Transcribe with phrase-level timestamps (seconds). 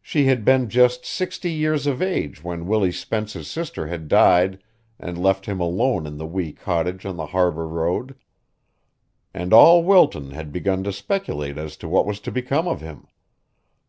[0.00, 4.60] She had been just sixty years of age when Willie Spence's sister had died
[4.98, 8.16] and left him alone in the wee cottage on the Harbor Road,
[9.32, 13.06] and all Wilton had begun to speculate as to what was to become of him.